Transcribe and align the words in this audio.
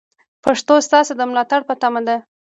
پښتو 0.43 0.73
ستاسو 0.87 1.11
د 1.17 1.21
ملاتړ 1.29 1.59
په 1.69 1.73
تمه 1.81 2.01
ده. 2.07 2.15